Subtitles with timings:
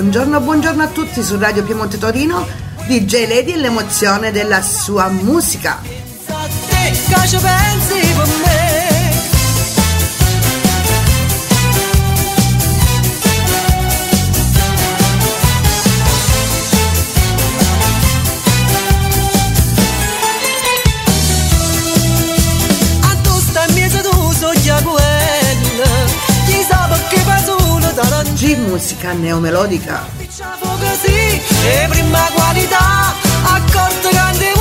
[0.00, 2.46] Buongiorno, buongiorno a tutti su Radio Piemonte Torino.
[2.86, 5.78] DJ Lady e l'emozione della sua musica.
[28.40, 30.08] G musica neomelodica.
[30.16, 30.78] Diciamo
[31.62, 34.52] e prima qualità, accorto grande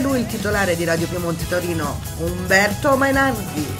[0.00, 3.73] Lui, il titolare di Radio Piemonte Torino, Umberto Mainardi.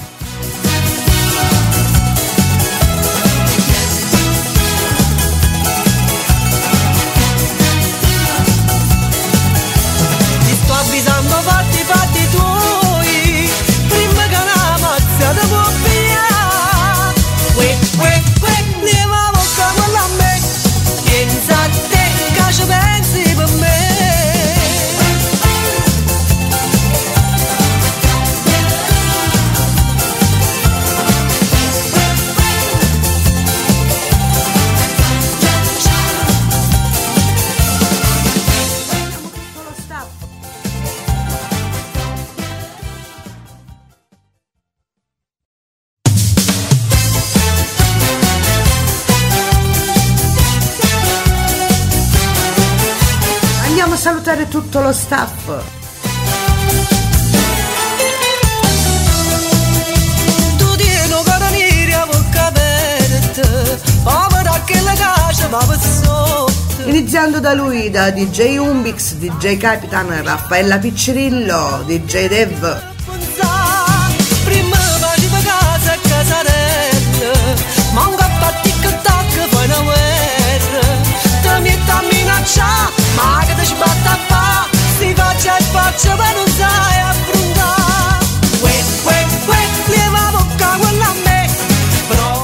[65.78, 66.50] Sotto.
[66.87, 72.94] Iniziando da lui, da DJ Umbix, DJ Capitan, Raffaella Piccirillo, DJ Dev,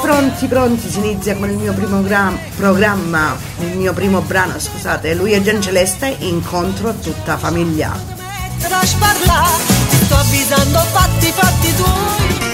[0.03, 5.15] Pronti, pronti, si inizia con il mio primo gram- programma, il mio primo brano, scusate,
[5.15, 7.93] lui è Gian Celeste, incontro tutta famiglia.
[9.89, 12.49] Ti sto avvisando fatti, fatti tuoi.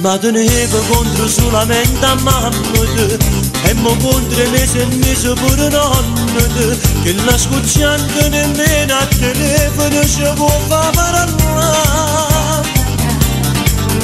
[0.00, 2.14] Ma tenevo contro solamente a
[3.68, 10.04] mamma E mo contro me se mise pure nonna Che la scucciante nemmeno a telefono
[10.04, 11.32] ci può far parlare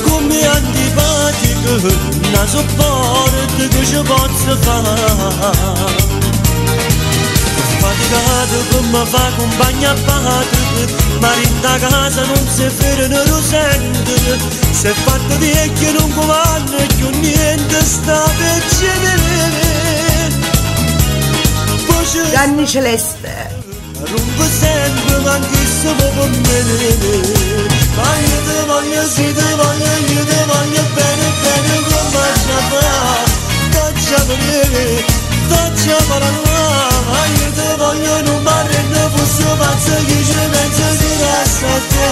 [0.02, 1.96] Come antipatico,
[2.28, 5.92] una sopporta che ci posso fare
[7.84, 14.38] faticato come fa compagna a parte ma in da casa non si ferma lo sente
[14.70, 19.34] se è fatto vecchio non comanda più niente sta per cedere
[21.86, 23.62] voce Gianni Celeste,
[23.98, 27.24] rompe sempre ma anche se può me
[27.96, 32.84] ma io ti voglio sì ti voglio io ti voglio bene bene come ci fa
[33.70, 35.04] faccia vedere
[35.48, 38.83] faccia parlare io ti voglio non mare
[39.44, 42.08] non posso pazzo che ci penso si resta a te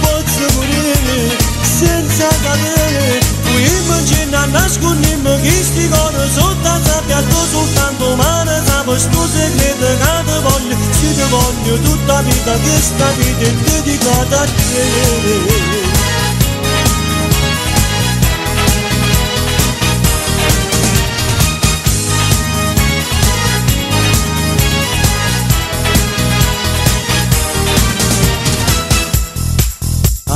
[0.00, 8.98] posso morire senza cadere tu immagina nascondiamo che sti cose sotto sappiato soltanto male sapo
[8.98, 14.40] sto segreto che ti voglio se ti voglio tutta vita che sta vita è dedicata
[14.40, 15.85] a te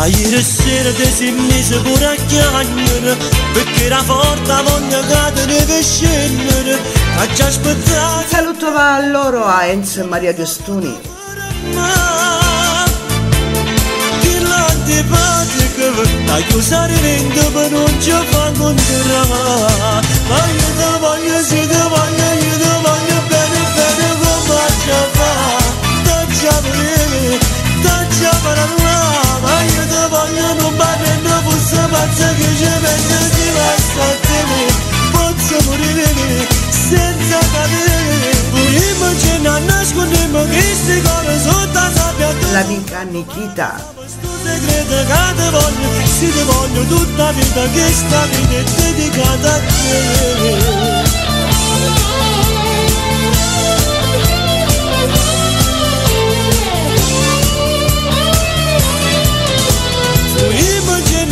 [0.07, 3.17] ieri sera ti si mise pure a chiagnere
[3.53, 5.01] Perché era forte voglia
[5.47, 6.79] che te scendere
[7.19, 10.99] Ha già aspettato Saluto va a loro a Enzo e Maria Giustuni
[14.21, 15.91] Che l'antipatica
[16.25, 22.33] Da chiusare vento per non ci fa incontrare Ma io ti voglio, sì ti voglio,
[22.41, 25.31] io ti voglio bene, bene come ci fa
[26.05, 29.00] Taccia per taccia per io
[42.53, 48.27] la l'amica Nikita questo segreto che ti voglio, sì ti voglio tutta vita che sta
[48.27, 51.30] vita è dedicata a te.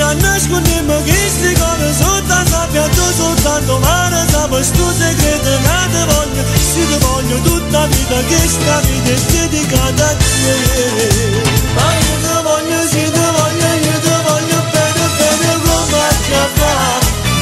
[0.09, 5.89] Immagina nascondiamo che sti cose sotto la sabbia tu soltanto mare sa questo segreto che
[5.91, 8.17] ti voglio, sì ti voglio tutta vita
[8.49, 11.45] sta vita è dedicata a te.
[11.75, 16.73] Ma io ti voglio, sì ti voglio, io ti voglio bene, bene come ci fa.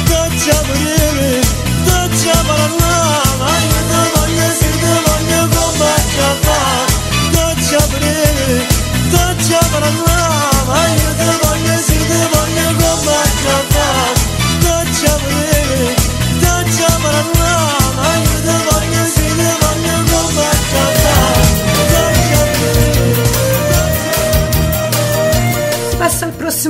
[0.09, 1.47] Taccia per
[1.85, 2.61] taccia per
[3.39, 6.59] ma io ti voglio, sì ti voglio come ci fa.
[7.31, 8.67] Taccia per
[9.09, 10.16] taccia per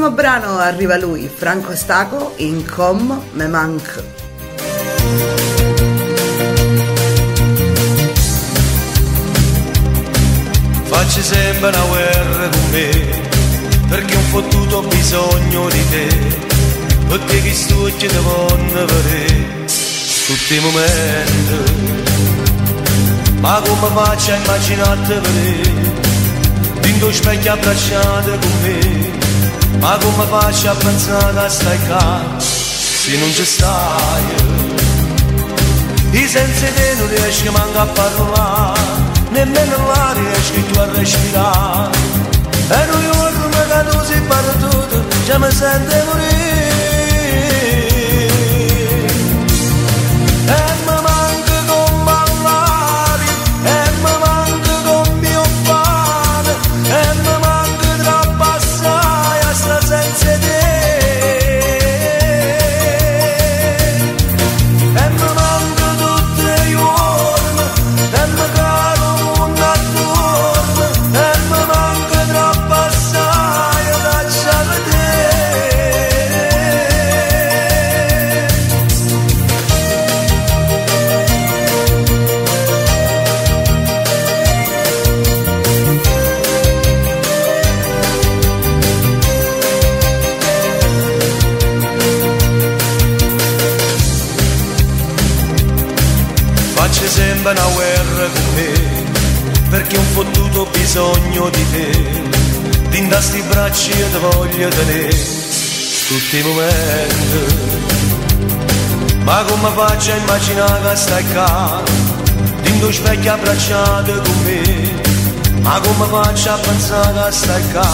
[0.08, 4.16] al prossimo brano, arriva lui, Franco Staco, in Com Me Manque.
[10.84, 12.90] Facci sempre una guerra con me
[13.90, 16.08] Perché ho fottuto bisogno di te.
[17.08, 19.66] Perché chi stucci ti voglio vedere?
[20.26, 21.54] Tutti i momenti
[23.40, 25.96] Ma come faccio a immaginarti vedere?
[26.82, 29.27] Dentro specchio abbracciate con me
[29.80, 34.66] Ma come faccio a pensare che stai qua Se non ci stai
[36.12, 38.80] i senza te non riesci manco a parlare,
[39.30, 41.98] nemmeno la riesci tu a respirare.
[42.70, 46.37] E noi giorno che tu sei perduto, già mi sente morire.
[104.58, 105.16] Voglio tenere,
[106.08, 107.76] tutti i momenti.
[109.24, 111.84] Ma come faccio a immaginare che stai qua,
[112.62, 115.06] dinto specchio abbracciato con me.
[115.62, 117.88] Ma come faccio a pensare che stai qua,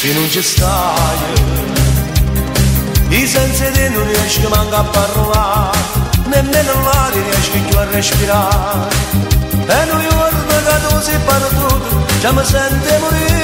[0.00, 1.70] se non ci stai.
[3.08, 5.78] I senza te non riesco manco a parlare,
[6.26, 8.94] nemmeno l'aria riesco più a respirare.
[9.66, 13.41] E noi giorno che tu sei perduto, già mi sente morire.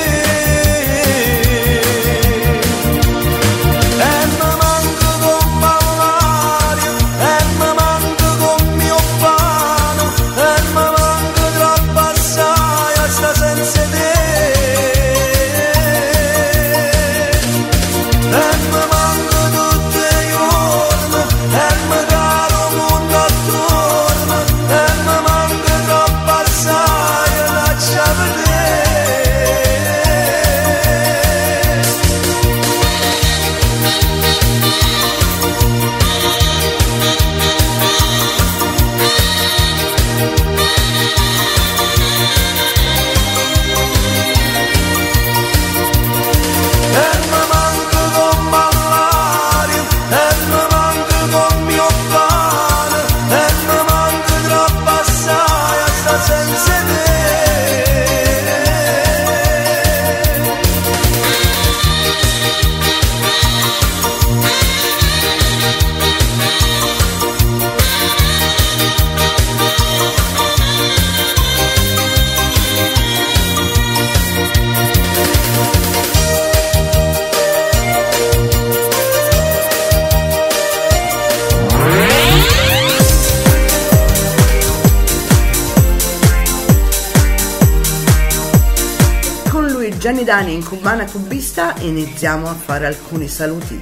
[90.29, 93.81] Dani in Cubana Cubista iniziamo a fare alcuni saluti.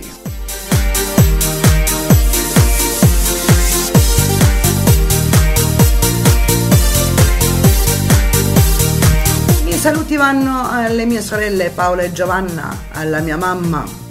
[9.65, 14.06] I saluti vanno alle mie sorelle Paola e Giovanna, alla mia mamma,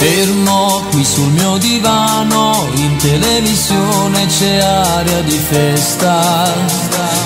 [0.00, 6.50] Fermo qui sul mio divano, in televisione c'è aria di festa,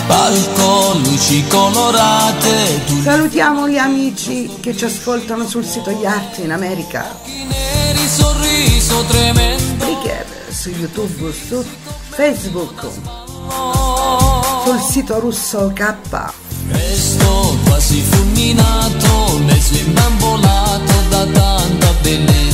[0.09, 2.83] palco, luci colorate.
[3.01, 7.17] Salutiamo gli amici che ci ascoltano sul sito Yart in America.
[7.25, 9.85] Neri sorriso tremendo.
[9.85, 11.65] Spreaker, su YouTube, su
[12.09, 12.89] Facebook,
[14.65, 15.95] sul sito russo K.
[16.71, 22.54] Resto quasi fulminato, mezzo imbambolato da tanta bellezza.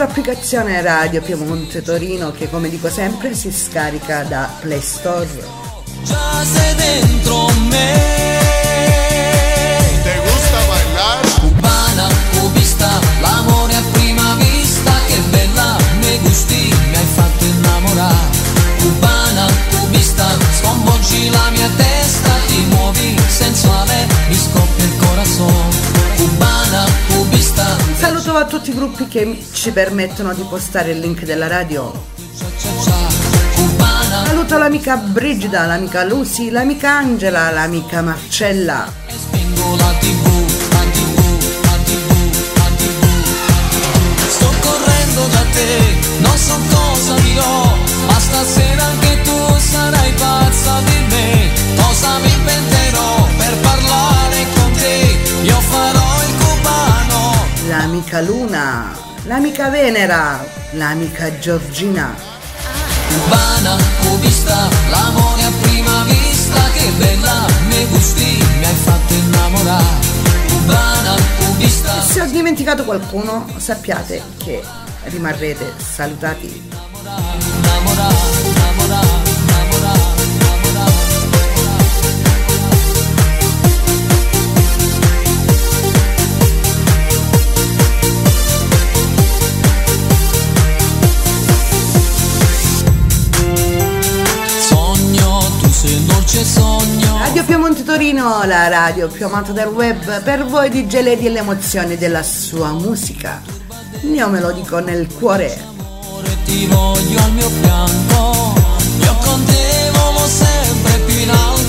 [0.00, 5.28] Nostra applicazione Radio Piemonte Torino che come dico sempre si scarica da Play Store.
[6.04, 8.38] Già sei dentro me.
[10.02, 11.40] ¿Te gusta bailar?
[11.40, 12.88] Cubana, cubista,
[13.20, 18.38] l'amore a prima vista, che bella, mi gusti, mi hai fatto innamorare.
[18.78, 20.26] Cubana, cubista,
[20.60, 25.68] sconvolgi la mia testa, ti muovi sensuale, mi scoppia il corazon.
[26.16, 26.86] Cubana,
[28.50, 31.92] tutti i gruppi che ci permettono di postare il link della radio.
[34.26, 38.92] Saluto l'amica Brigida, l'amica Lucy, l'amica Angela, l'amica Marcella.
[44.26, 47.76] Sto correndo da te, non so cosa dirò,
[48.08, 51.52] ma stasera anche tu sarai pazza di me.
[51.76, 55.18] Cosa mi inventerò per parlare con te?
[55.42, 55.99] Io farò.
[57.70, 58.90] L'amica Luna,
[59.26, 62.12] l'amica Venera, l'amica Giorgina.
[63.08, 69.84] Cubana, cubista, l'amore a prima vista, che bella, mi gusti, mi hai fatto innamorare.
[70.48, 72.00] Cubana, cubista.
[72.02, 74.64] Se ho dimenticato qualcuno, sappiate che
[75.04, 76.46] rimarrete salutati.
[77.00, 78.59] Innamorare, innamorare,
[96.50, 97.18] sogno.
[97.18, 101.38] Radio Piemonte Torino, la radio più amata del web, per voi di geledi e le
[101.38, 103.40] emozioni della sua musica.
[104.02, 105.58] Io me lo dico nel cuore.
[105.76, 108.54] Amore, ti voglio al mio fianco.
[109.00, 109.90] Io con te
[110.26, 111.59] sempre più in alto.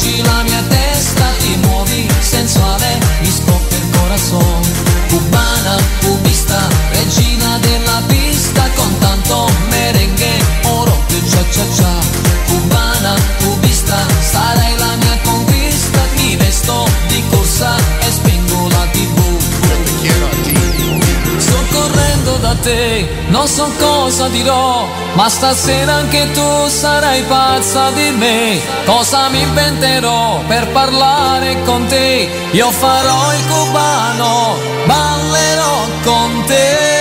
[0.00, 4.62] Sconvolgi la mia testa, ti muovi sensuale, mi scoppia il corazon.
[5.08, 11.94] Cubana, cubista, regina della pista, con tanto merengue, oro più cia cia cia.
[12.46, 19.18] Cubana, cubista, sarai la mia conquista, mi vesto di corsa e spingo la tv.
[21.36, 23.89] Sto correndo da te, non so cosa
[24.28, 28.60] dirò, ma stasera anche tu sarai pazza di me.
[28.84, 32.28] Cosa mi inventerò per parlare con te?
[32.50, 36.44] Io farò il cubano, ballerò con.
[36.46, 36.99] ¿Te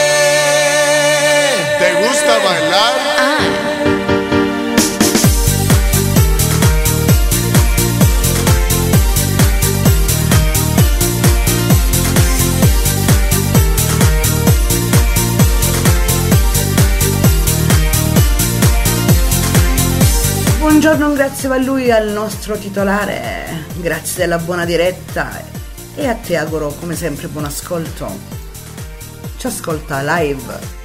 [20.80, 25.30] Buongiorno, grazie a lui, al nostro titolare, grazie della buona diretta
[25.94, 28.10] e a te auguro come sempre buon ascolto.
[29.36, 30.79] Ci ascolta live.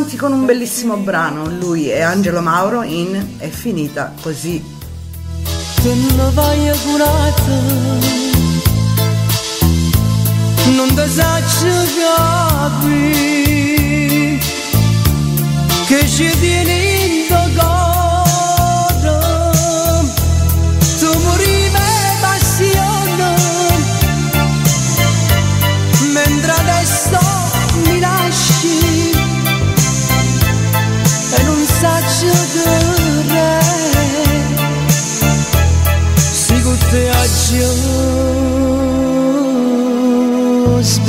[0.00, 4.64] Avanti con un bellissimo brano, lui è Angelo Mauro in È finita così.
[5.82, 7.52] Te ne vai curata
[10.74, 10.94] non
[12.78, 13.18] capire
[15.86, 17.89] che ci tieni in cuore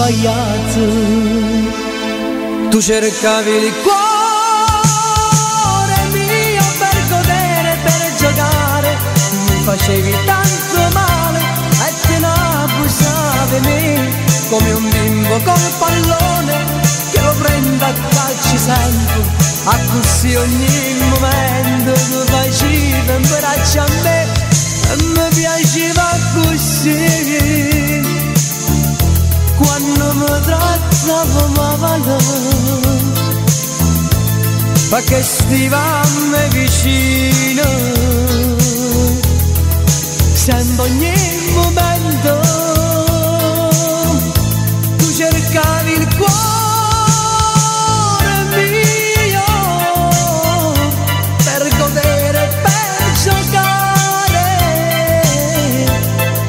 [0.01, 0.81] sbagliato.
[2.70, 3.93] Tu cercavi il cuore
[6.12, 8.98] mio per godere, per giocare.
[9.48, 14.10] Mi facevi tanto male e te ne abusavi me.
[14.50, 16.65] Come un bimbo col pallone
[17.12, 19.22] che lo prende a calci sempre
[19.63, 21.50] a così ogni momento
[34.91, 37.63] perché stivamo vicino.
[40.34, 41.13] Sempre ogni
[41.54, 42.39] momento
[44.97, 46.32] tu cercavi il cuore
[48.51, 49.45] mio
[51.38, 54.45] per godere, per giocare.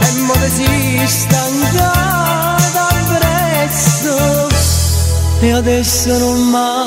[0.00, 4.48] E mo si stancata presto
[5.38, 6.81] e adesso non m'ami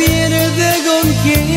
[0.00, 1.49] tu te vieni de con chi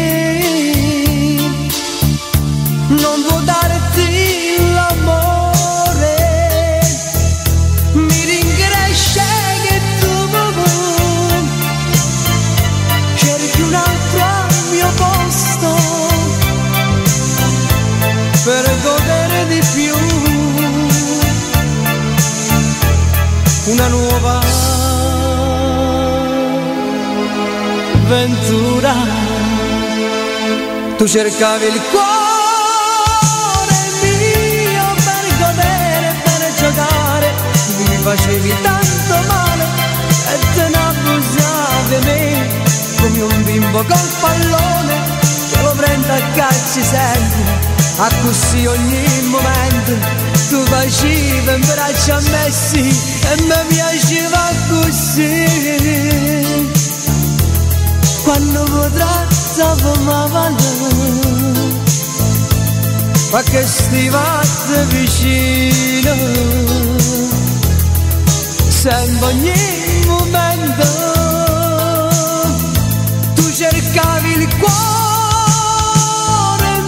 [30.97, 37.34] Tu cercavi il cuore mio per godere, per giocare,
[37.77, 39.65] mi facevi tanto male
[40.32, 42.21] e te ne abusavi me.
[43.01, 44.95] Come un bimbo col pallone
[45.51, 47.71] che lo prende a calci sempre.
[47.97, 49.91] A così ogni momento
[50.49, 52.88] tu facevi in braccio a me sì
[53.29, 55.62] e mi piaceva così
[60.05, 61.03] male
[63.33, 66.13] ma che stivate vicino.
[68.69, 70.83] Sempre ogni momento
[73.33, 74.71] tu cercavi il cuore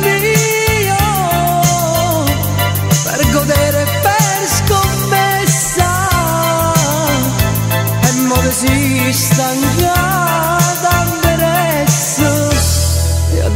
[0.02, 0.96] mio
[3.04, 5.92] per godere, per scommessa
[8.02, 10.25] e mo si stancata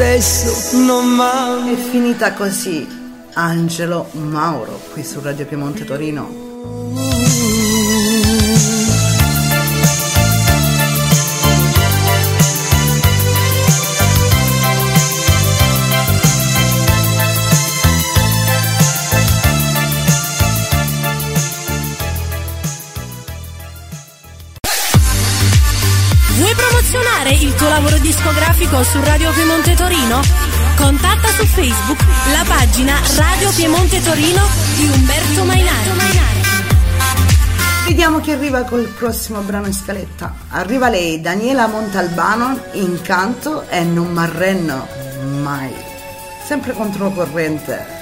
[0.01, 2.87] adesso non mai È finita così
[3.33, 6.48] Angelo Mauro qui su Radio Piemonte Torino.
[27.79, 30.19] Lavoro discografico su Radio Piemonte Torino?
[30.75, 31.97] Contatta su Facebook
[32.33, 34.41] la pagina Radio Piemonte Torino
[34.75, 35.89] di Umberto Mainardi.
[37.87, 40.33] Vediamo chi arriva col prossimo brano in scaletta.
[40.49, 44.85] Arriva lei, Daniela Montalbano, Incanto e Non m'arrenno
[45.41, 45.73] mai.
[46.45, 47.97] Sempre controcorrente.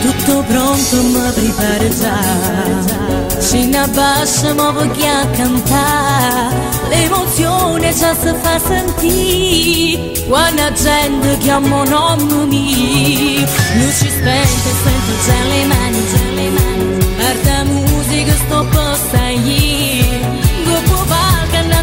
[0.00, 3.03] Tutto pronto mi preparo già
[3.48, 6.56] Ci ne abbassa ma voglio cantare.
[6.88, 10.22] L'emozione già si fa sentire.
[10.28, 13.46] Quando gente chiama nome mio.
[13.76, 16.84] Luci spente sento già le mani, già le mani.
[17.44, 19.34] La musica sto per stare
[20.64, 21.74] Dopo palca a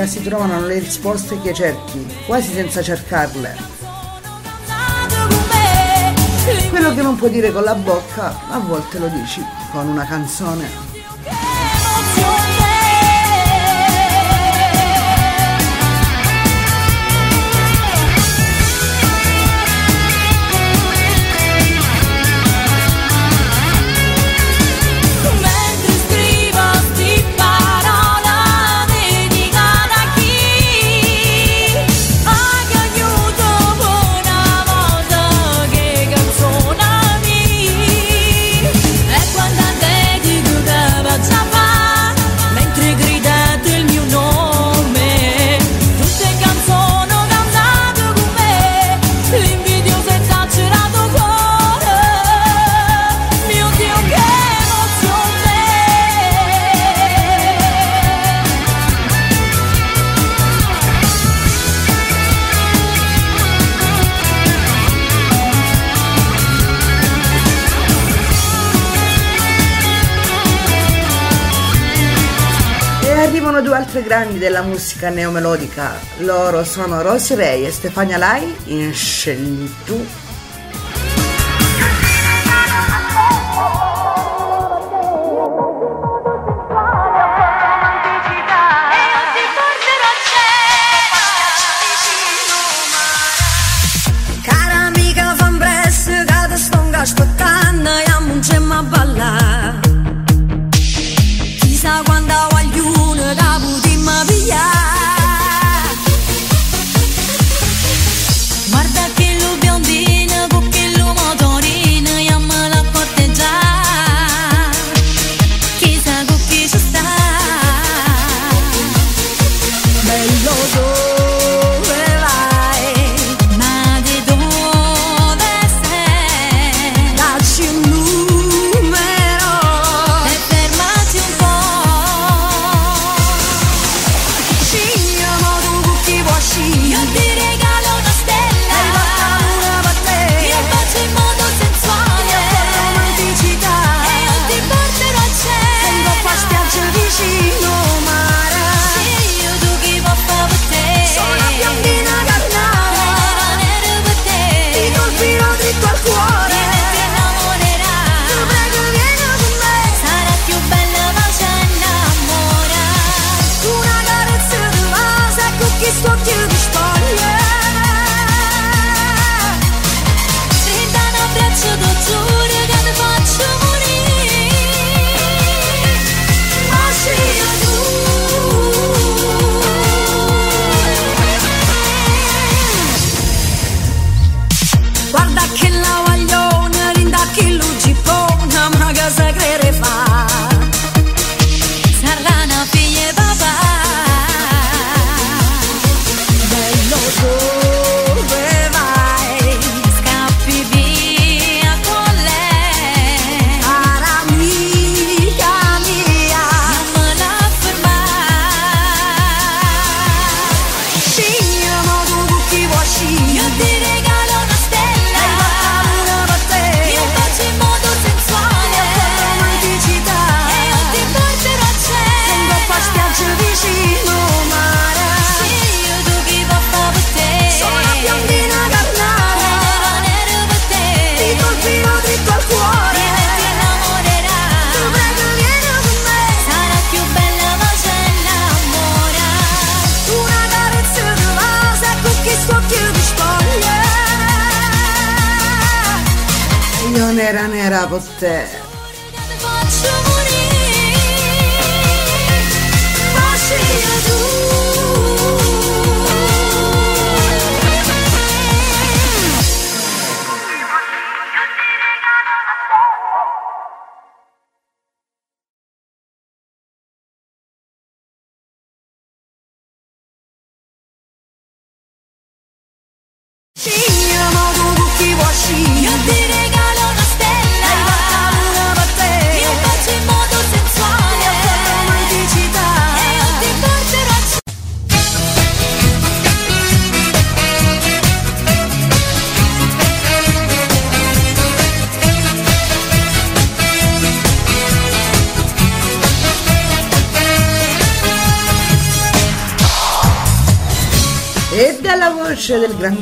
[0.00, 3.56] musica si trovano le risposte che cerchi, quasi senza cercarle.
[6.70, 10.89] Quello che non puoi dire con la bocca, a volte lo dici con una canzone.
[74.10, 75.92] Grandi della musica neomelodica.
[76.18, 80.04] Loro sono Rosy Ray e Stefania Lai in Scegli tu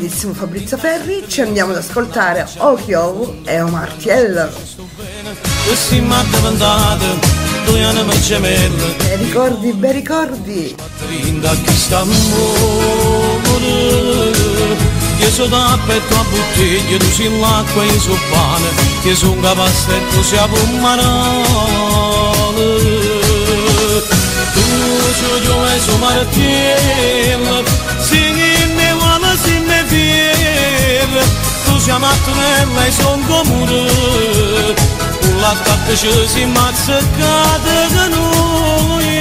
[0.08, 3.94] grandissimo Fabrizio Ferri ci andiamo ad ascoltare Okiovu e Omar
[8.20, 8.96] gemelle.
[9.10, 10.74] E ricordi, bei ricordi.
[15.18, 18.68] Io sono da petto a bottiglia, tu sei l'acqua, io sono pane.
[19.02, 19.40] Io sono un
[19.94, 21.36] e tu sei un manale.
[24.54, 24.60] Tu
[25.18, 27.87] sei io e sono martello
[35.96, 39.20] ci si mazzacate che noi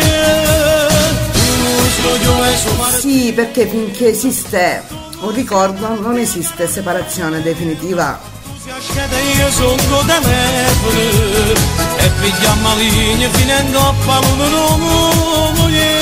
[1.32, 4.84] Tu sei io e sono martello Sì, perché finché esiste
[5.22, 8.20] un ricordo non esiste separazione definitiva.
[8.62, 11.00] Si ascete io sono con telefono
[11.98, 14.80] e pigliamo la linea finendo a palo non
[15.56, 16.00] moglie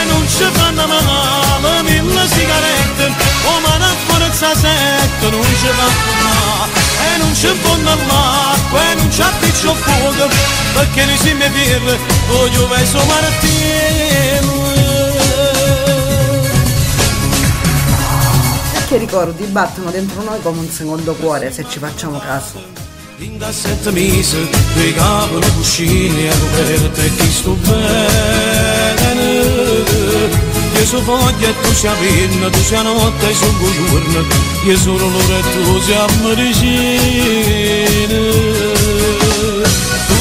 [0.00, 3.12] e non ci fanno male mille sigarette
[3.46, 3.76] o ma
[4.34, 6.72] sette non ci male
[7.14, 10.28] e non ci fanno l'acqua e non ci appiccio fuoco
[10.74, 14.62] perché noi siamo birre voglio verso Martino.
[18.72, 19.44] Perché i ricordi?
[19.44, 22.82] Battono dentro noi come un secondo cuore se ci facciamo caso.
[23.18, 28.74] In da sette mesi piegavano cuscini e coperte chi sto bene
[30.84, 34.22] Io sono foglia e tu sei pinna, tu sei notte e sono giorno
[34.64, 36.60] Io sono l'ora e tu sei medicina
[40.06, 40.14] Tu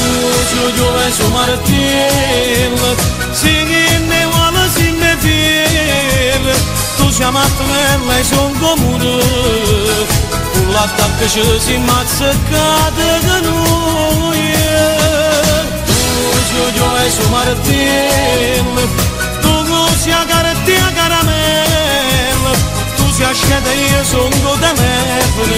[0.48, 2.96] sei io e sono Martina
[3.34, 6.56] Singhi ne vuole si me fiera
[6.96, 9.20] Tu sei mattonella e sono comune
[10.54, 14.54] con l'attacco ci si mazzacate che noi
[19.42, 19.66] Tu
[19.98, 22.52] sei io e su Martello Tu sei a caretta a caramella
[22.96, 25.54] Tu sei a sceda e io sono con telefono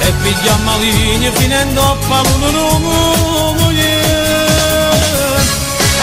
[0.00, 4.00] E pigliamo la linea finendo a palo non moglie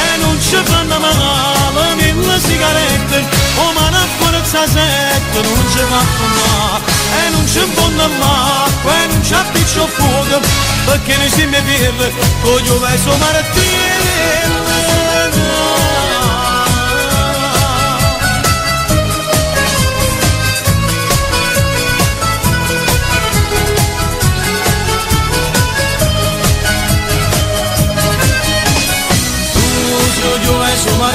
[0.02, 3.26] e non ci fanno male mille sigarette
[3.58, 6.84] o ma una forza sette non ci fanno male
[7.26, 10.40] e non ci fanno l'acqua e non ci appiccio fuoco
[10.86, 11.18] perché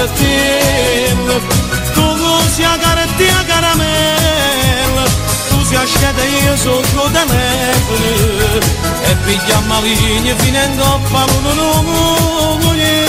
[0.05, 0.25] e su
[1.25, 1.41] Martello
[1.95, 5.05] Tu sei a caretta a caramella
[5.49, 8.61] Tu sei a sceda e io sono con telefono
[9.03, 11.85] E pigliamo la linea finendo a palo non
[12.61, 13.07] moglie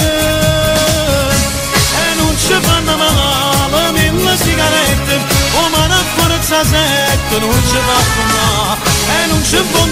[2.04, 5.16] E non ci fanno male mille sigarette
[5.56, 8.80] O ma una forza sette non ci fanno male
[9.22, 9.86] E non ci fanno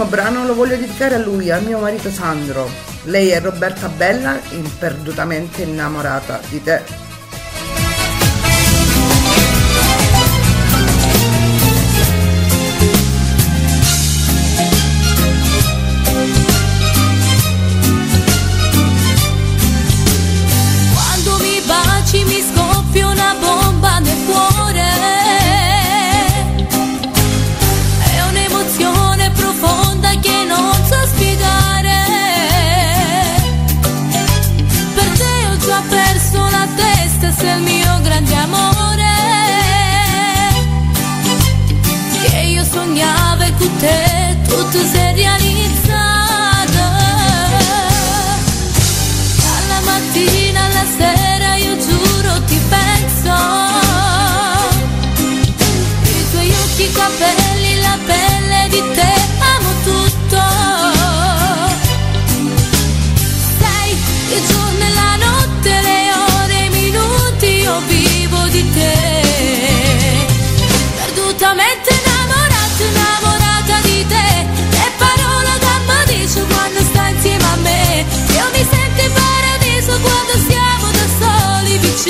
[0.00, 2.70] il prossimo brano lo voglio dedicare a lui, al mio marito Sandro.
[3.04, 6.99] Lei è Roberta Bella, imperdutamente innamorata di te.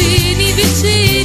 [0.01, 1.20] Vicini, vicini.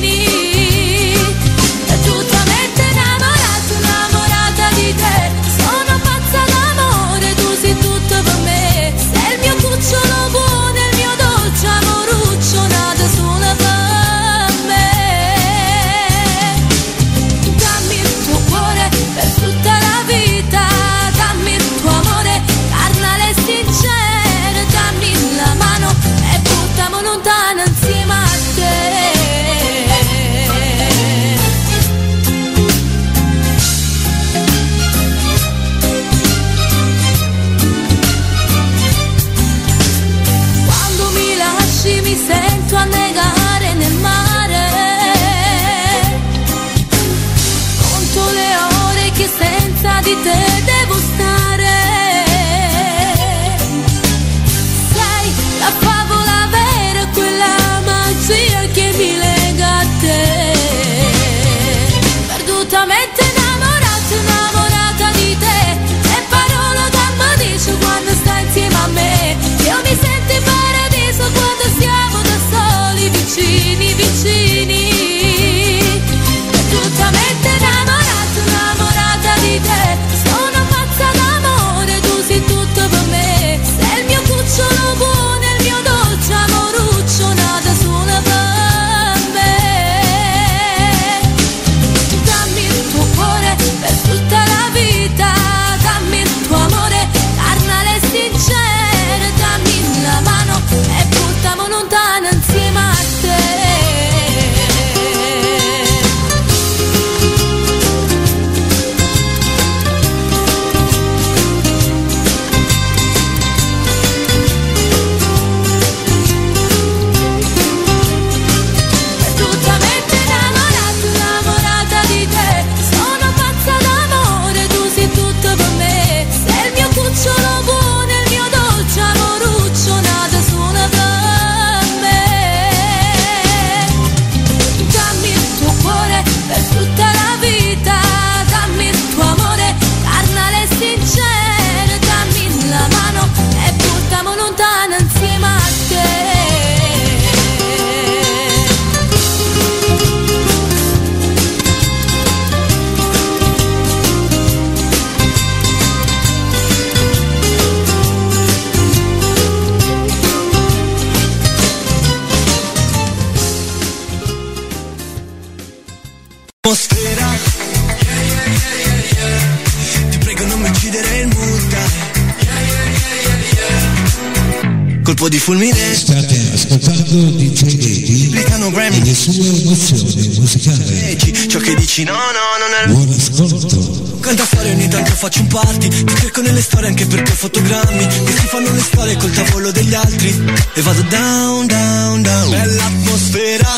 [175.35, 175.93] Di fulmine.
[175.93, 179.03] State ascoltando DJ Applicano e Grammy.
[179.03, 181.47] le sue emozioni musicali.
[181.47, 182.03] Ciò che dici.
[182.03, 182.19] No no
[182.59, 184.19] non è Buon ascolto.
[184.19, 185.89] Canta storie ogni tanto faccio un party.
[185.89, 188.07] Ti cerco nelle storie anche perché ho fotogrammi.
[188.07, 190.43] Che si fanno le storie col tavolo degli altri.
[190.73, 192.49] E vado down down down.
[192.49, 193.69] Bella atmosfera.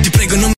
[0.00, 0.52] Ti prego non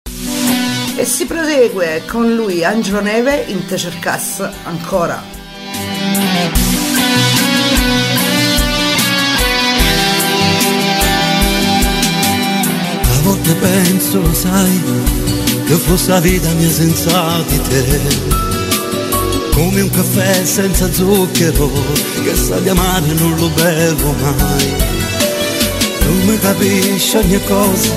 [0.97, 6.68] E si prosegue con lui Angelo Neve in Te cercasse ancora.
[13.49, 14.83] Volte penso, lo sai,
[15.67, 18.01] che fosse la vita mia senza di te.
[19.53, 21.71] Come un caffè senza zucchero,
[22.25, 24.75] che sa di amare non lo bevo mai.
[26.01, 27.91] Non mi capisci ogni cosa,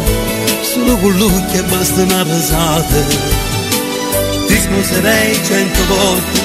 [0.62, 2.96] solo con l'occhio e basta una pesata.
[4.48, 6.40] Ti sposerei cento volte,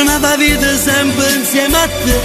[0.00, 2.20] una vita sempre insieme a te.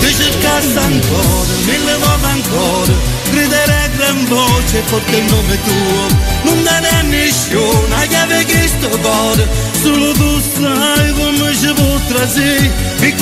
[0.00, 2.92] Ti cercasse ancora, mille volte ancora,
[3.30, 6.26] griderei a gran voce perché il nome tuo.
[6.42, 8.06] Non dare a nessuno, a
[8.44, 9.48] che sto cuore,
[9.82, 12.70] solo tu sai come ci potrà sì,
[13.00, 13.14] mi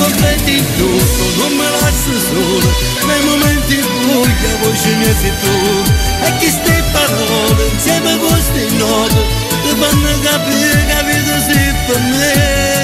[0.57, 2.69] in tutto, non me lasci solo,
[3.07, 5.91] nei momenti bui che voce mia sei tu,
[6.23, 8.41] e che ste parole insieme con
[10.21, 12.77] capire che vita sì per me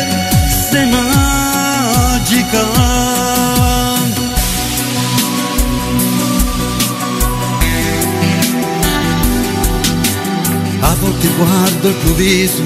[10.85, 12.61] A volte guardo il tuo viso,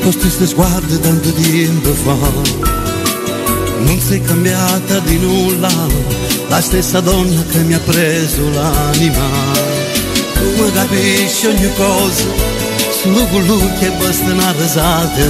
[0.00, 2.16] lo stesso sguardo tanto tempo fa.
[3.80, 5.70] Non sei cambiata di nulla,
[6.48, 9.28] la stessa donna che mi ha preso l'anima.
[10.32, 12.24] Tu capisci ogni cosa,
[13.02, 15.24] solo con lui che basta una risata.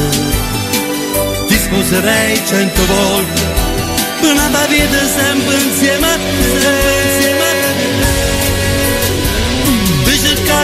[1.48, 3.42] Ti sposerei cento volte,
[4.20, 7.15] per una vita sempre insieme a te.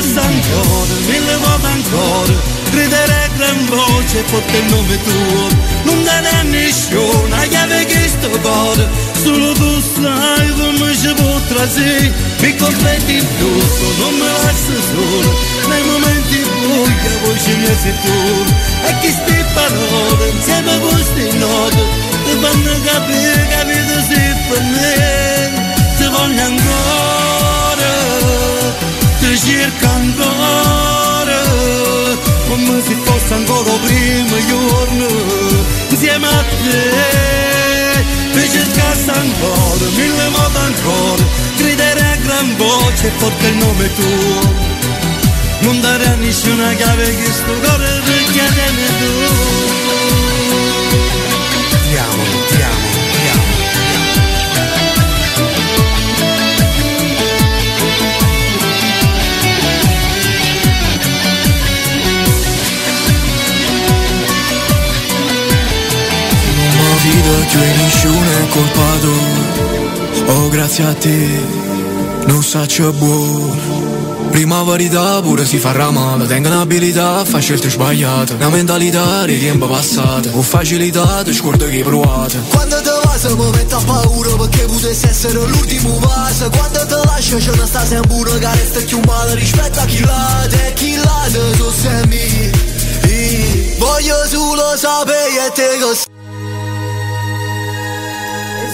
[0.02, 2.34] Cercassi ancora, mille volte ancora,
[2.70, 5.48] gridare a gran voce forte il nome tuo,
[5.84, 8.88] non dare a nessuno la chiave che sto cuore,
[9.22, 15.38] solo tu sai come ci potrà sì, mi completi in tutto, non mi lasci solo,
[15.68, 16.94] nei momenti bui
[17.44, 18.44] che mia sei tu,
[18.84, 21.82] e che sti parole insieme a queste note,
[22.24, 27.21] ti fanno capire vita sei per me, ti voglio ancora
[29.42, 31.40] ti cerca ancora
[32.48, 35.06] come se fosse ancora il primo giorno
[35.88, 41.24] insieme a te ti cercassi ancora mille volte ancora
[41.56, 44.54] gridare a gran voce forte il nome tuo
[45.60, 49.51] non dare a nessuna chiave che sto cuore richiedeme tu
[67.02, 69.10] Mi fido che nessuno colpato.
[70.26, 71.28] Oh grazie a te
[72.26, 76.26] Non saccio buono Prima verità pure si fa male.
[76.26, 78.34] Tengo un'abilità a fare scelte sbagliate.
[78.34, 80.30] Una mentalità di tempo passato.
[80.30, 85.06] Con facilità ti scordo che provate Quando te vas mi metto a paura perché potessi
[85.06, 89.34] essere l'ultimo passo Quando te lascio c'è una sta sempre una che resta più male.
[89.34, 92.50] Rispetto a chi l'ha e chi l'ha te so sempre
[93.78, 96.11] Voglio solo sapere te che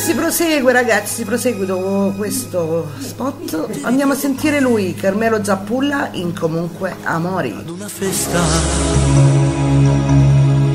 [0.09, 3.83] Si prosegue ragazzi, si prosegue dopo questo spot.
[3.83, 7.55] Andiamo a sentire lui, Carmelo Zappulla, in Comunque Amori.
[7.69, 8.41] una festa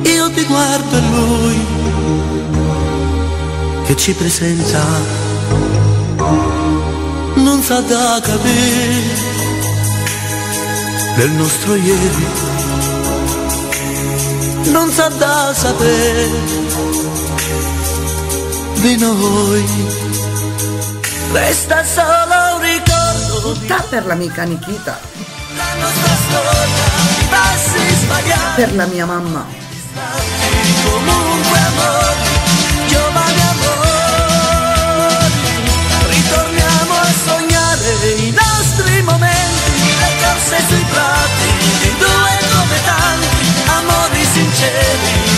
[0.04, 1.66] io ti guardo e lui
[3.86, 4.84] che ci presenta
[7.34, 9.02] non sa da capire
[11.18, 12.26] del nostro ieri
[14.66, 16.73] non sa da sapere
[18.84, 19.64] di noi.
[21.32, 25.00] Resta solo un ricordo Tutta per l'amica Nikita,
[25.56, 26.84] la nostra storia
[27.16, 28.62] di passi sbagliati.
[28.62, 29.46] Per la mia mamma.
[30.84, 32.30] comunque amori,
[32.88, 35.32] giovani amori,
[36.10, 41.48] ritorniamo a sognare i nostri momenti, le corse sui prati,
[41.88, 43.48] i due come tanti,
[43.80, 45.33] amori sinceri,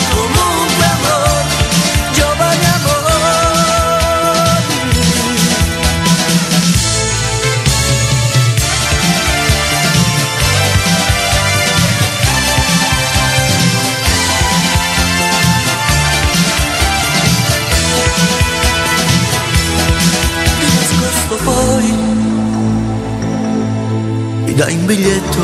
[24.55, 25.41] dai un biglietto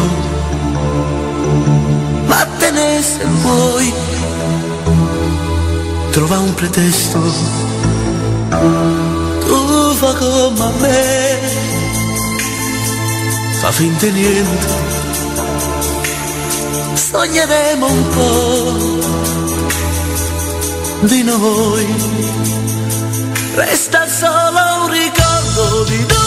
[2.26, 3.94] vattene se vuoi.
[6.12, 7.20] Trova un pretesto
[9.46, 11.40] tu fa come a me.
[13.60, 14.92] Fa finta niente
[17.12, 19.00] sogneremo un po'
[21.02, 21.86] di noi.
[23.56, 26.21] Resta solo un ricordo di due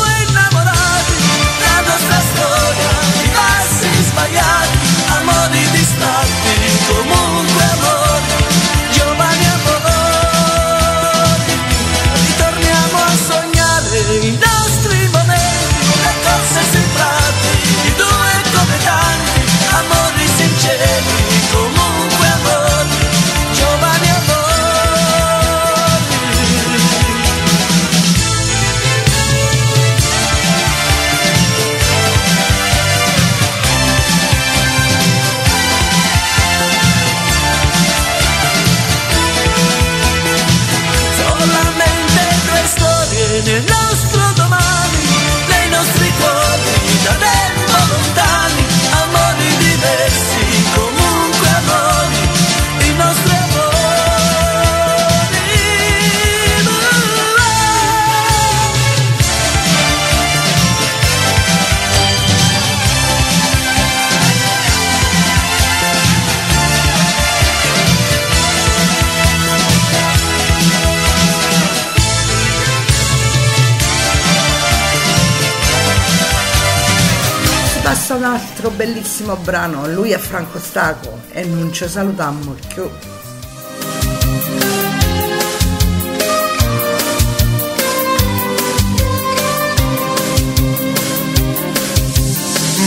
[78.15, 82.89] un altro bellissimo brano, lui è Franco Staco e non ci salutammo più.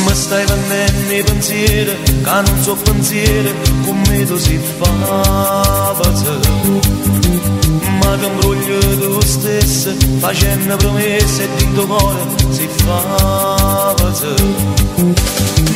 [0.06, 3.54] Mi stai venendo i pensieri, che non so pensieri,
[3.84, 5.96] come tu si fa
[8.02, 12.20] Ma che imbroglio tu stesso, facendo promesse e dentro cuore
[12.50, 13.94] si fa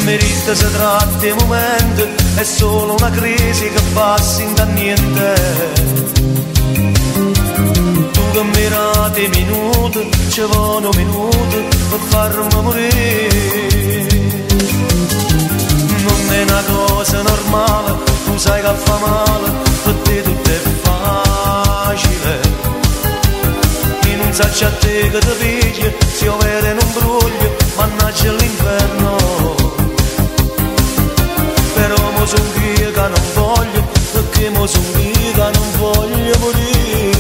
[0.04, 6.22] Merita si tratta di momento, è solo una crisi che passa in da niente
[8.12, 11.58] tu che mirate minuti, ci vogliono minuti
[11.90, 14.10] per farmi morire.
[16.04, 17.96] Non è una cosa normale,
[18.26, 19.52] tu sai che fa male,
[19.84, 20.71] per te è
[21.84, 22.40] facile.
[24.06, 26.78] E non sacci a te che ti pigli, se io vedo in
[27.76, 29.16] mannaggia l'inferno.
[31.74, 37.20] Però mo son io che non voglio, perché mo son io che non voglio morire.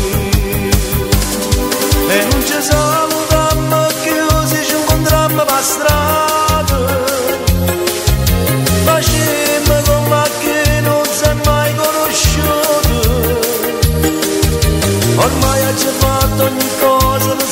[2.07, 3.11] E non ci salutiamo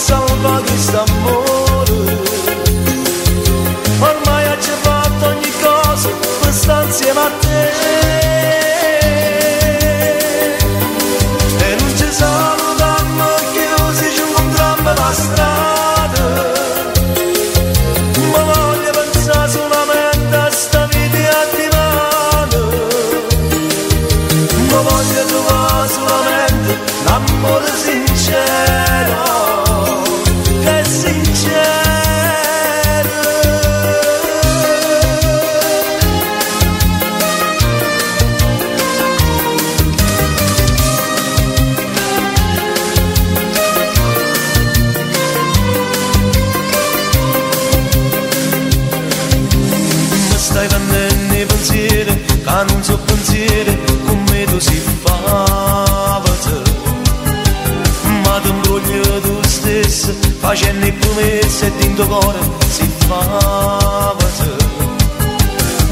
[0.10, 1.39] cosa per salvare questo
[50.50, 56.22] stai vendendo i pensieri, che non so pensieri, come tu si fa
[58.24, 64.16] Ma ti imbroglio tu stesso, facendo i promesse e dentro cuore si fa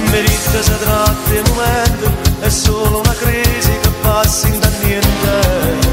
[0.10, 5.86] Merita si tratta di momento, è solo una crisi che passa in da niente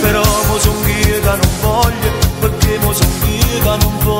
[0.00, 4.19] però mo son che non voglio, perché mo son che non voglio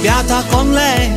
[0.00, 1.10] arrabbiata con lei,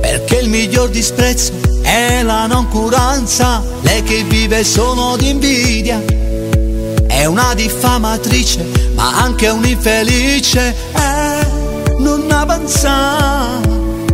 [0.00, 1.52] perché il miglior disprezzo
[1.82, 6.02] è la noncuranza, lei che vive solo di invidia,
[7.06, 13.58] è una diffamatrice, ma anche un'infelice, eh, non avanza,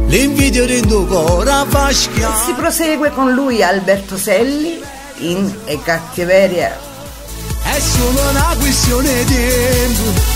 [0.07, 2.47] l'invidia rinducora fa schiaffo.
[2.47, 4.81] Si prosegue con lui Alberto Selli
[5.19, 6.79] in E cattiveria.
[7.65, 10.32] È solo una questione di tempo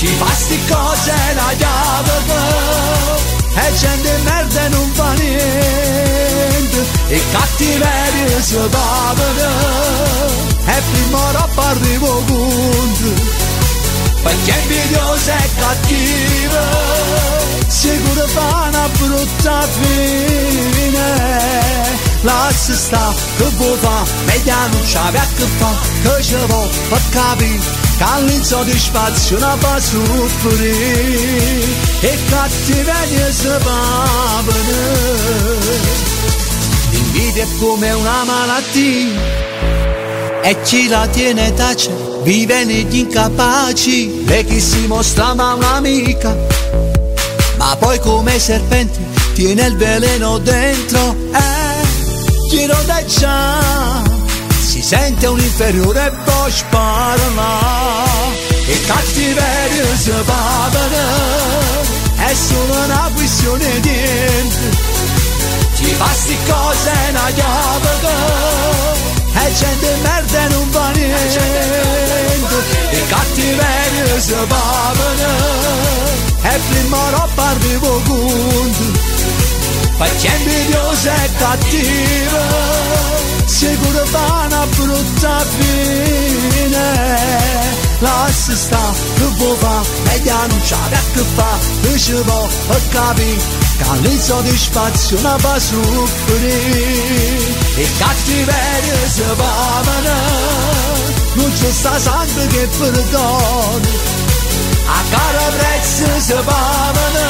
[0.00, 2.12] Ci fa sti cose la chiave
[3.52, 9.50] E gente merda non fa niente E cattiveria si pagano
[10.64, 13.38] E prima roba arrivo conto
[14.22, 16.66] perché invidiosa e cattiva
[17.68, 21.08] sicuro fa una brutta fine
[22.20, 27.00] lascia sta che vuoi fa meglio non c'ave a che fa che ci vuoi per
[27.08, 31.64] capire all'insoddisfazione fa soffrire
[32.00, 34.50] e cattiveria si pavano
[36.90, 39.48] l'invidia è come una malattia
[40.42, 41.90] e chi la tiene tace
[42.22, 44.24] vive negli incapaci.
[44.24, 46.34] E chi si mostra ma un'amica
[47.60, 48.98] ma poi come serpente
[49.34, 51.14] tiene il veleno dentro.
[51.32, 52.76] Eh, chi lo
[54.70, 57.18] si sente un inferiore e poi spara
[58.66, 60.96] e cattiveria si pavano
[62.14, 63.98] è solo una questione di
[65.74, 67.88] ci fa sti cose una chiave
[69.44, 71.40] e gente merda non va niente
[72.92, 75.32] i cattiveria si pavano
[76.42, 78.98] e prima roba arrivo conto
[79.98, 83.00] perché invidiosa e cattiva
[83.46, 84.49] sicuro fa
[85.00, 86.88] una brutta fine
[88.00, 92.48] lascia sta che vuoi fa meglio non c'ha che fa che ci può
[92.90, 93.42] capire
[93.76, 97.04] che all'insoddisfazione va a soffrire
[97.76, 100.18] e cattiveria si pavano
[101.34, 103.88] non c'è sta sangue che perdona
[104.86, 107.26] a caro prezzo si pavano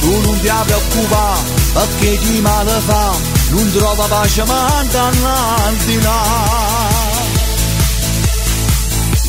[0.00, 1.40] tu non ti preoccupare
[1.72, 5.10] perché chi male fa non trova pace manca
[6.00, 6.74] là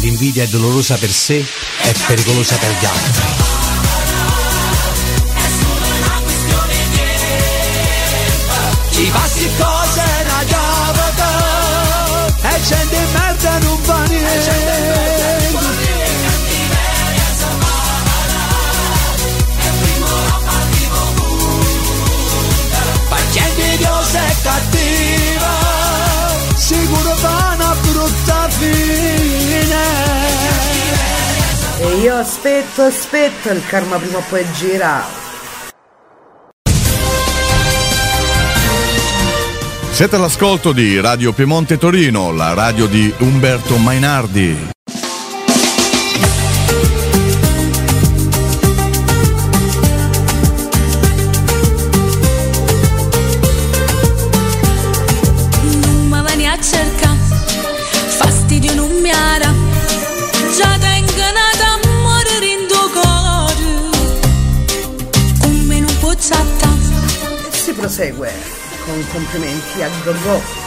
[0.01, 1.43] L'invidia è dolorosa per sé,
[1.81, 3.25] è pericolosa per gli altri.
[8.91, 10.97] Ci passi cose una chiave
[12.41, 15.46] e gente merda non fa niente.
[31.79, 35.03] E io aspetto, aspetto, il karma prima o poi gira.
[39.91, 44.76] Siete all'ascolto di Radio Piemonte Torino, la radio di Umberto Mainardi.
[67.97, 68.31] Prosegue
[68.85, 70.66] con complimenti a Gogò.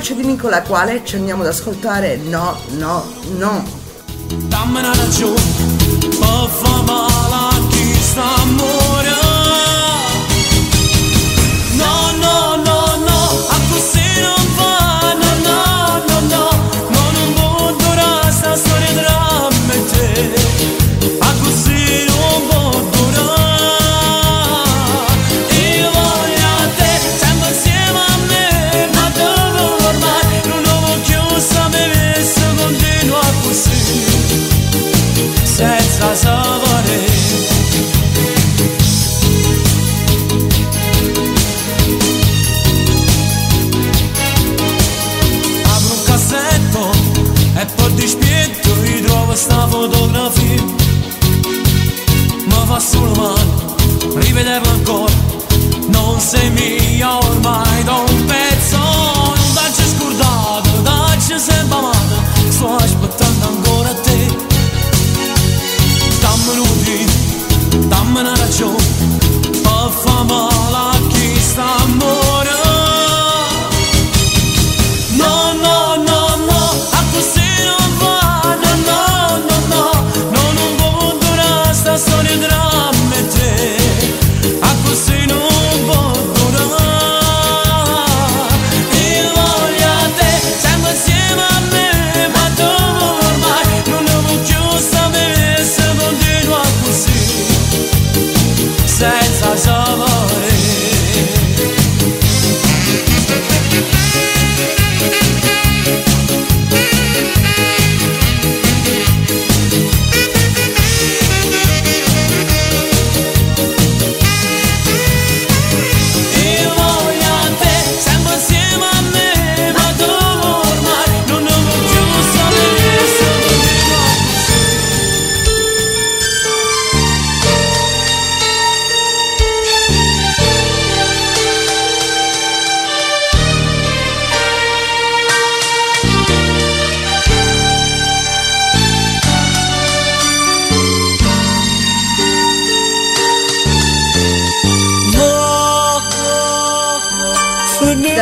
[0.00, 3.04] voce di Nicola quale ci andiamo ad ascoltare No, no,
[3.36, 3.62] no.
[4.48, 5.42] Dammi una ragione,
[5.98, 9.19] per favore, chi sta morendo.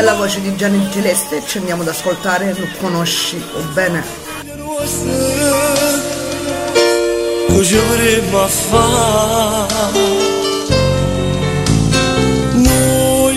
[0.02, 4.04] la voce di Gianni Celeste ci andiamo ad ascoltare Lo conosci o bene.
[7.46, 9.66] Cujore mafa
[12.52, 13.36] Noi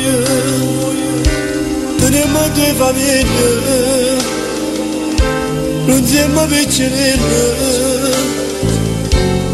[1.98, 4.20] Teniamo due famiglie.
[5.86, 7.20] Non siamo vicini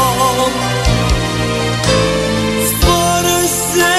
[2.83, 3.99] Фарзе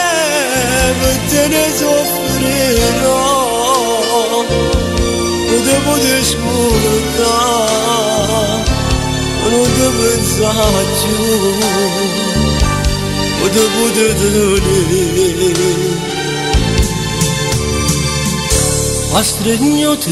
[1.00, 3.16] Бетене зофриром
[5.50, 7.38] Буде будеш мурда
[9.44, 11.16] Буде бен зачу
[13.42, 14.86] Буде буде дулі
[19.16, 20.12] Hasretin yatır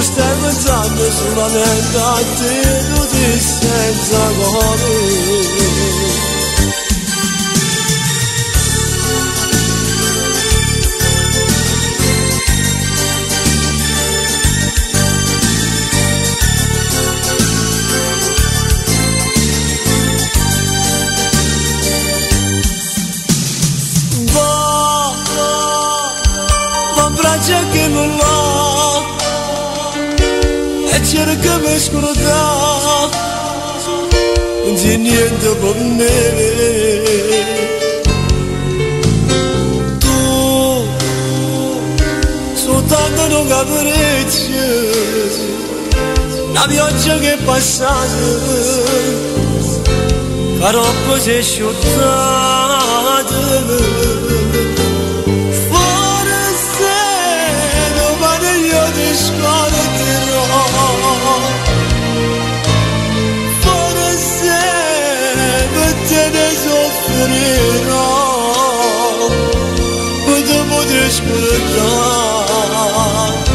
[0.00, 2.50] Sistem tanrısına ne tatlı
[2.90, 5.59] Dudis sen zavallı
[31.10, 33.08] cerca me scruta
[34.80, 37.44] Di niente con neve
[39.98, 40.86] Tu
[42.54, 44.52] soltanto non capricci
[46.52, 49.08] La pioggia che è passata
[50.60, 52.90] Caroppo si è asciuttata
[71.70, 73.48] scordare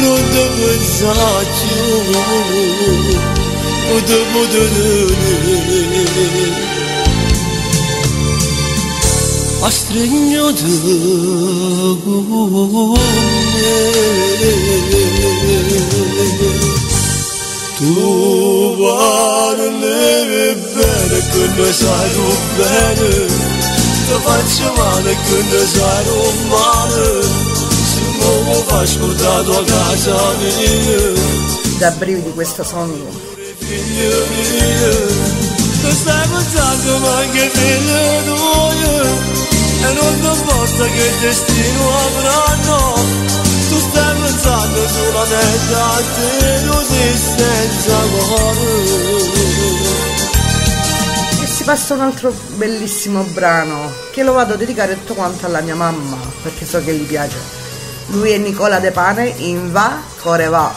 [0.00, 1.74] non ti pensarci
[4.10, 4.80] dopo ti
[9.60, 10.42] a stringere
[12.04, 12.24] con
[12.90, 13.82] me
[17.78, 17.92] tu
[22.56, 23.61] parli
[24.12, 25.16] tu ti faccio male
[25.66, 27.22] sai tu male
[27.90, 28.00] se
[28.44, 31.12] mi fai scordare tua casa mia
[31.78, 32.64] Da brividi questo
[33.68, 34.10] mia
[35.82, 38.70] tu stai pensando ma anche figlia tua
[39.84, 42.94] e non ti importa che destino avranno
[43.68, 49.21] tu stai pensando solamente a te non sei senza cuore
[51.62, 55.76] si passa un altro bellissimo brano che lo vado a dedicare tutto quanto alla mia
[55.76, 57.38] mamma perché so che gli piace.
[58.06, 60.74] Lui è Nicola De Pane in Va Core Va.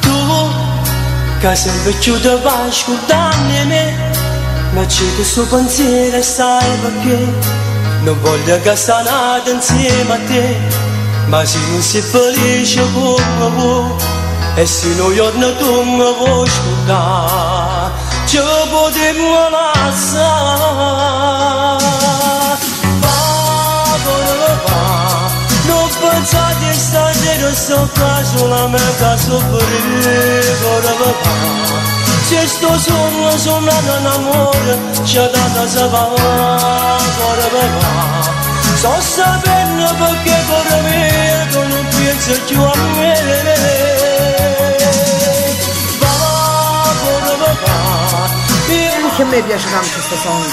[0.00, 0.50] tu
[1.38, 4.13] che sei piaciuto per ascoltarmi me
[4.74, 7.18] ma c'è questo pensiero sai perché
[8.02, 10.56] non voglio che sta nata insieme a te.
[11.28, 13.92] Ma se non sei felice come vuoi
[14.56, 17.92] e se non giorno tu mi vuoi ascoltare
[18.26, 18.38] ci
[18.70, 20.12] potremmo lasciare
[23.00, 25.30] Favore va,
[25.66, 31.12] non pensate stasera sto qua solamente a soffrire Favore va,
[32.03, 32.03] se
[32.46, 36.08] sto sogno suonando un amore c'è tanta se va
[37.16, 38.32] Favore va,
[38.76, 43.14] sto sapendo perché per me tu non pensi più a me
[45.98, 48.28] Favore va,
[48.72, 50.44] io Anche a me piace tanto questo song.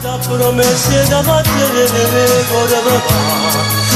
[0.00, 3.14] da promesse da battere cuore papà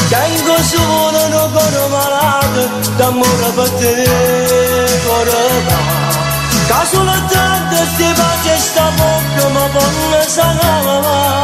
[0.09, 4.05] Tengo solo un cuore malato d'amore per te
[6.85, 11.43] cuore papà Che soltanto sti pace sta bocca ma buona sanava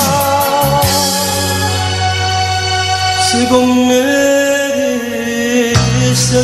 [3.30, 4.03] Secondo me
[6.14, 6.36] si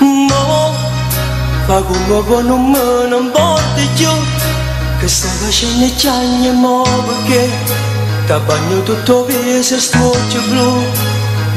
[0.00, 0.72] Mo
[1.66, 4.10] fa come poi non me ne importa più
[5.00, 7.50] Che stai facendo i gianni mo perché
[8.26, 11.07] Ti bagno tutto viso stuccio blu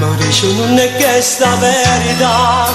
[0.01, 2.65] Ma dice non è che sta verità.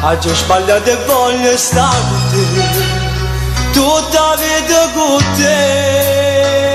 [0.00, 2.46] Oggi ho sbagliato e voglio stare con te.
[3.72, 6.70] Tutta vita con te.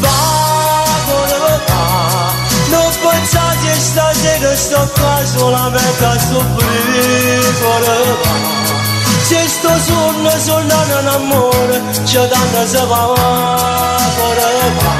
[0.00, 2.30] Va, cuore, va
[2.68, 7.40] Non pensate stasera sto qua solamente a soffrire
[9.22, 13.14] Se sto sonno suonando un amore C'è tanto se va
[14.14, 14.94] cuore, va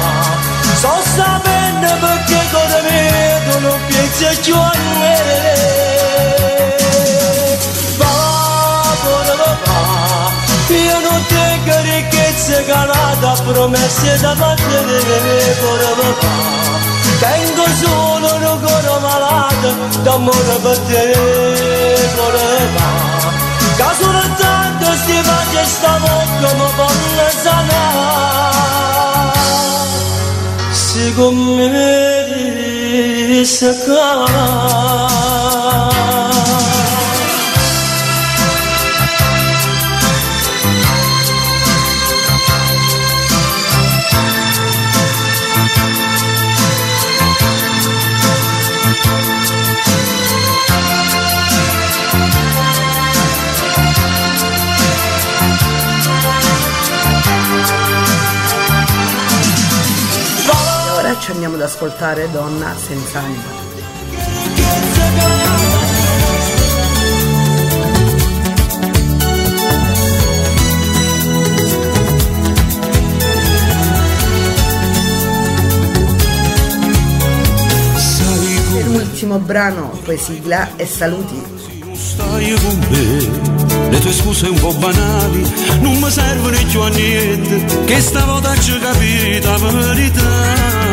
[0.75, 5.15] Sto sapendo perché cuore mio Tu non pensi più a me
[7.95, 9.77] Va, cuore, va
[10.69, 16.27] io non tengo ricchezze calata, promesse da battere cuore papà.
[17.19, 19.69] Tengo solo un cuore malato,
[20.03, 21.13] d'amore per te,
[22.15, 23.07] cuore papà.
[23.77, 28.57] Che soltanto sti faccia sta bocca mi fanno sanare.
[30.71, 32.16] Secondo
[32.97, 33.45] me
[61.09, 63.65] ora ci andiamo ad ascoltare Donna senza anima.
[78.85, 81.43] L'ultimo brano, poi sigla e saluti
[81.93, 85.41] stai con me le tue scuse un po' banali
[85.81, 90.86] non mi servono più a niente che stavolta ci capita la verità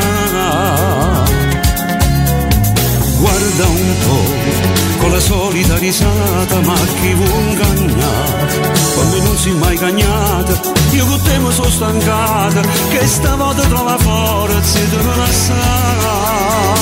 [3.18, 8.72] Guarda un po', con la solita risata, ma chi vuole ingannare?
[8.94, 13.98] Come non si è mai cagnata, io con te mi sono stancata, che stavolta trova
[13.98, 16.72] forza di me lasciare.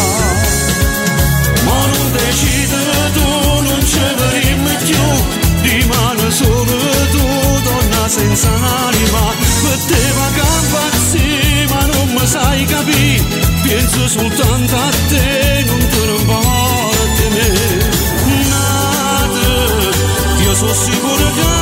[1.65, 3.29] Ma non decidere tu,
[3.69, 5.05] non ci vedremo più,
[5.63, 7.02] rimane solo
[8.15, 13.25] senza anima, per te va campazzi, ma non mi sai capire,
[13.63, 17.49] penso soltanto a te, non te ne importa me.
[18.51, 21.62] Nata, io sono sicuro che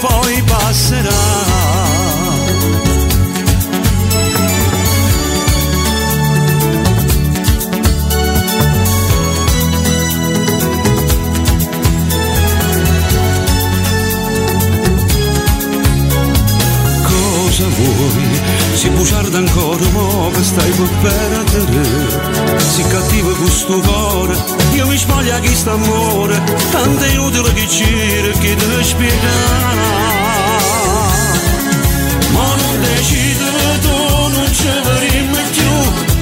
[0.00, 1.08] poi passerà.
[17.02, 18.40] Cosa vuoi?
[18.74, 19.84] Si bugiarda ancora,
[20.32, 26.42] che stai per perdere Si cattivo questo cuore Io mi sbaglio a chi sta amore
[26.70, 27.66] Tanto è inutile che
[28.40, 29.76] che devo spiegare.
[32.32, 33.96] Ma non decidere tu,
[34.36, 35.72] non ci vedremo più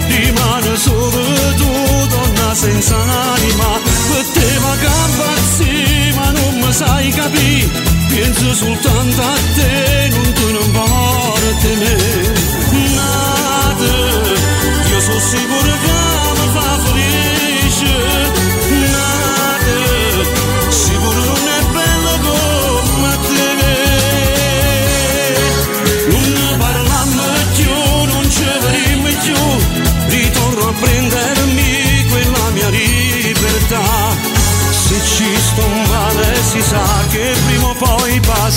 [0.08, 3.80] Rimane solo tu, donna senza anima.
[4.10, 7.70] Per te campazzi, ma non mi sai capire
[8.08, 11.96] Penso soltanto a te, non te ne importa me.
[12.96, 13.94] Nata,
[14.90, 15.97] io sono sicuro che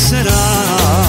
[0.10, 1.01] poi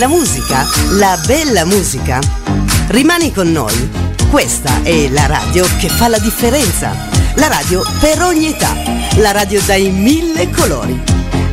[0.00, 0.66] Ami la musica?
[0.92, 2.20] La bella musica?
[2.86, 3.90] Rimani con noi.
[4.30, 6.96] Questa è la radio che fa la differenza.
[7.34, 8.74] La radio per ogni età.
[9.16, 10.98] La radio dai mille colori.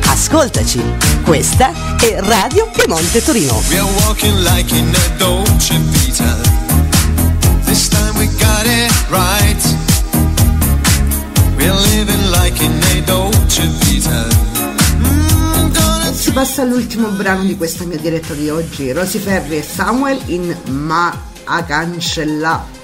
[0.06, 0.82] Ascoltaci.
[1.24, 3.62] Questa è Radio Piemonte Torino.
[3.68, 6.34] We are walking like in a Dolce Vita.
[7.66, 9.62] This time we got it right.
[11.54, 14.48] We're living like in a Dolce Vita.
[16.18, 20.52] Si passa all'ultimo brano di questa mia diretta di oggi, Rosy Ferri e Samuel in
[20.66, 22.77] Ma a cancella.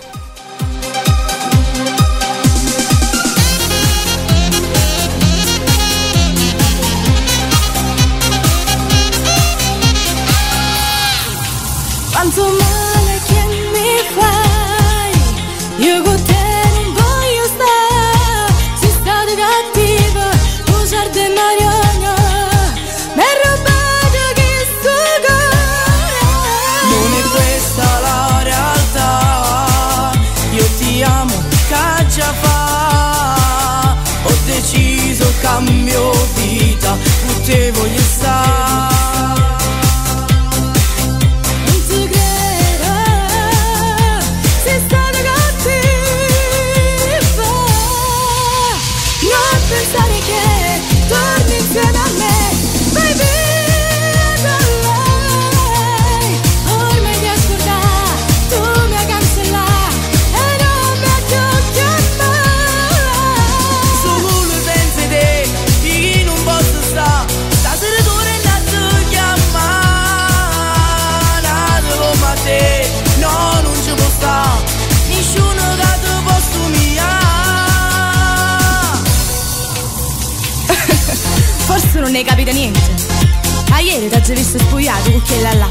[84.05, 85.70] Ieri ti ho visto spogliato con quella là.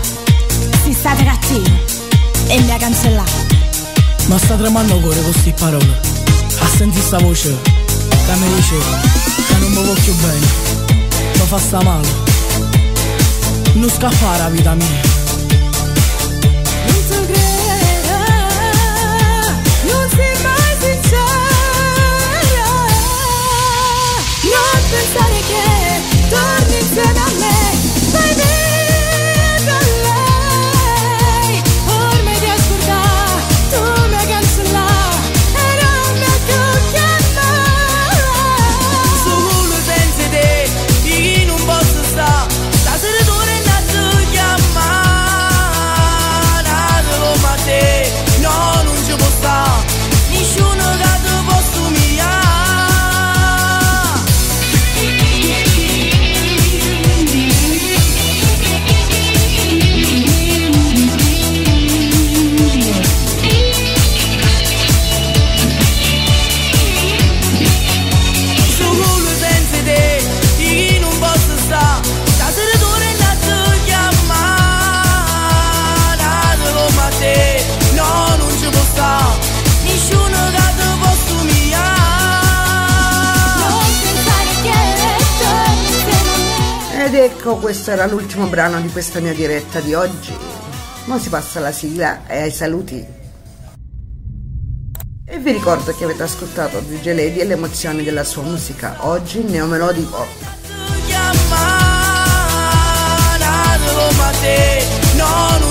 [0.84, 1.72] Si state cattivi
[2.48, 3.32] e mi ha cancellato.
[4.28, 6.00] Ma sta tremando cuore con queste parole.
[6.60, 8.76] A sentire sta voce che mi dice
[9.48, 10.48] che non mi voglio bene.
[11.34, 12.08] Mi fa sta male.
[13.74, 15.02] Non scappare la vita mia.
[16.86, 18.18] Non ti credo,
[19.92, 21.22] non sei mai sincera.
[24.44, 25.66] Non pensare che
[26.30, 27.33] torni insieme a
[87.64, 90.36] questo era l'ultimo brano di questa mia diretta di oggi.
[91.08, 93.06] Ora si passa alla sigla e ai saluti.
[95.26, 99.44] E vi ricordo che avete ascoltato DJ Lady e le emozioni della sua musica, oggi
[99.44, 100.26] neomelodico.
[105.16, 105.62] No,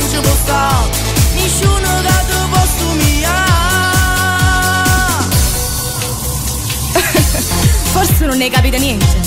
[7.92, 9.21] Forse non ne capite niente.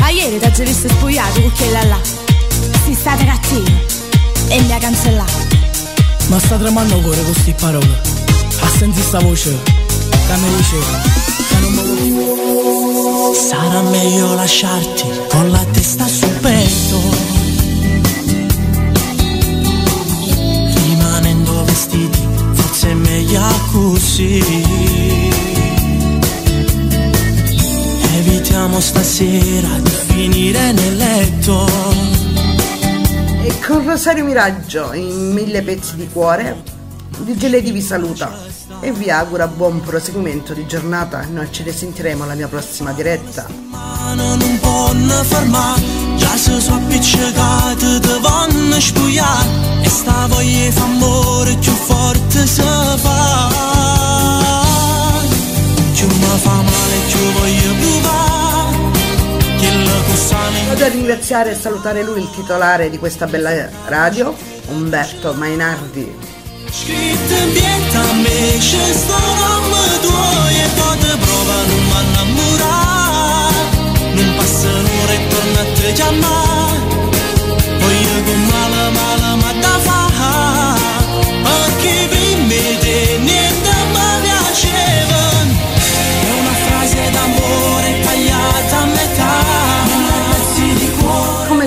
[0.00, 2.00] A ieri ti ho visto spogliato con quella là.
[2.84, 3.74] Si state cattivi
[4.48, 5.46] e mi ha cancellato.
[6.28, 8.00] Ma sta tremando cuore con queste parole.
[8.60, 9.56] A sentire sta voce
[10.26, 10.76] che mi dice
[11.48, 17.00] che non mi voglio Sarà meglio lasciarti con la testa sul petto.
[20.74, 22.18] Rimanendo vestiti,
[22.52, 25.55] forse è meglio così.
[28.28, 31.64] Evitiamo stasera di finire nel letto.
[33.44, 36.60] E con Rosario Miraggio in mille pezzi di cuore,
[37.18, 38.36] DJ Lady vi saluta
[38.80, 41.24] e vi augura buon proseguimento di giornata.
[41.30, 43.46] Noi ci risentiremo alla mia prossima diretta.
[44.16, 44.92] non può
[45.22, 45.80] fermare
[46.16, 49.48] Già se sono appiccicate ti vanno spugliare
[49.82, 52.62] E sta voglia fa amore più forte se
[52.96, 53.48] fa
[55.94, 56.65] Più mi fa
[60.68, 64.34] Vado a ringraziare e salutare lui, il titolare di questa bella radio,
[64.68, 66.14] Umberto Mainardi.
[66.70, 69.66] scritto in pietà a me C'è sto nome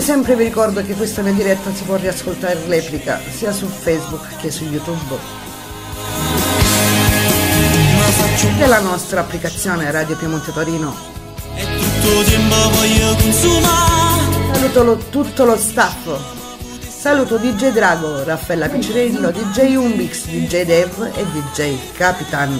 [0.10, 4.38] sempre vi ricordo che questa mia diretta si può riascoltare in replica sia su Facebook
[4.38, 5.16] che su YouTube.
[8.58, 10.96] Della nostra applicazione Radio Piemonte Torino.
[14.52, 16.08] Saluto lo- tutto lo staff.
[16.90, 22.60] Saluto DJ Drago, Raffaella Piccirillo, DJ Umbix, DJ Dev e DJ Capitan.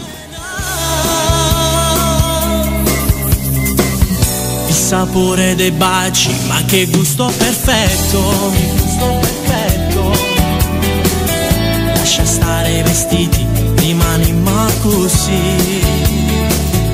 [4.80, 8.20] Sapore dei baci, ma che gusto perfetto.
[8.78, 10.12] Gusto perfetto.
[11.94, 13.46] Lascia stare i vestiti,
[13.76, 15.82] rimani ma così.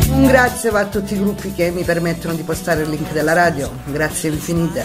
[0.10, 3.34] Un grazie va a tutti i gruppi che mi permettono di postare il link della
[3.34, 3.72] radio.
[3.86, 4.84] Grazie infinite.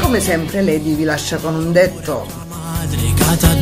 [0.00, 2.26] Come sempre Lady vi lascia con un detto.
[3.14, 3.54] cata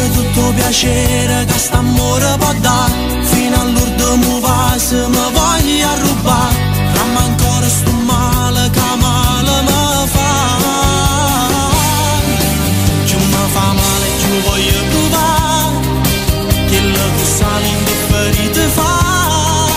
[0.00, 6.56] Voglio tutto piacere che st'amore può dare, fino all'ultimo vaso mi voglio rubare,
[6.94, 10.56] ramma ancora sto male che male mi fa.
[13.04, 15.74] Più mi fa male, più voglio provare,
[16.70, 19.68] che la cosa l'indifferita fa.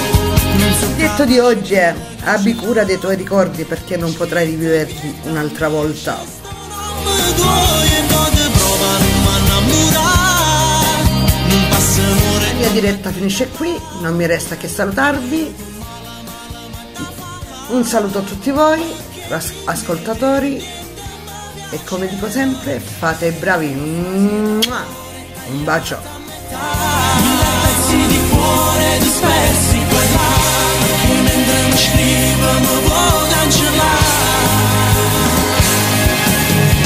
[0.56, 1.94] Il detto di oggi è
[2.24, 6.24] abbi cura dei tuoi ricordi perché non potrai riviverli un'altra volta.
[12.02, 15.54] Mia diretta finisce qui, non mi resta che salutarvi.
[17.70, 18.82] Un saluto a tutti voi,
[19.30, 20.64] as- ascoltatori,
[21.70, 23.68] e come dico sempre, fate bravi.
[23.68, 24.62] Un
[25.64, 25.98] bacio.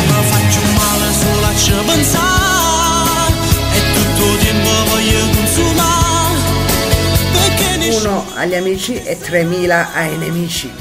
[0.05, 2.56] Mi faccio male solo a
[7.97, 10.71] 1 agli amici e 3000 ai nemici.